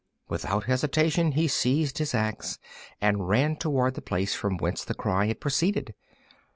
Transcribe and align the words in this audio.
Without 0.29 0.63
hesitation 0.63 1.33
he 1.33 1.47
seized 1.47 1.99
his 1.99 2.15
axe 2.15 2.57
and 2.99 3.29
ran 3.29 3.55
toward 3.55 3.93
the 3.93 4.01
place 4.01 4.33
from 4.33 4.57
whence 4.57 4.83
the 4.83 4.95
cry 4.95 5.27
had 5.27 5.39
proceeded. 5.39 5.93